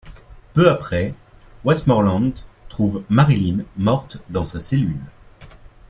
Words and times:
Peu 0.55 0.67
après, 0.67 1.13
Westmoreland 1.63 2.31
trouve 2.69 3.03
Marilyn 3.11 3.65
morte 3.77 4.17
dans 4.29 4.45
sa 4.45 4.59
cellule. 4.59 4.97